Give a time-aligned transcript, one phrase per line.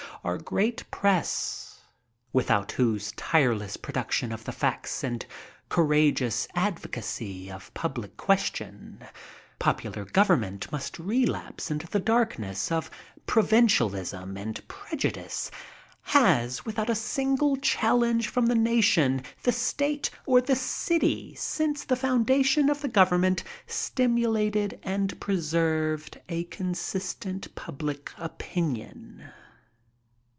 [0.23, 1.79] Our great press,
[2.31, 5.25] without whose tireless production of the facts and
[5.67, 9.01] courageous advocacy of public questions,
[9.57, 12.91] popular government must relapse into the darkness of
[13.25, 15.49] provincialism and preju dice,
[16.03, 21.95] has, without a single challenge from the nation, the State or the city since the
[21.95, 29.23] foundation of the Gov ernment, stimulated and preserved a consistent public opinion.